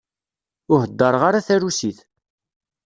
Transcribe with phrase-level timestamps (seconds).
[0.71, 1.99] Ur hedṛeɣ ara tarusit.